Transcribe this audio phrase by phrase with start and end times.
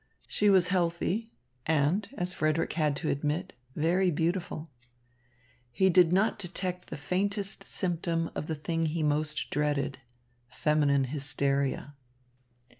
[0.25, 1.29] She was healthy
[1.67, 4.71] and, as Frederick had to admit, very beautiful.
[5.71, 9.99] He did not detect the faintest symptom of the thing he most dreaded,
[10.49, 11.93] feminine hysteria.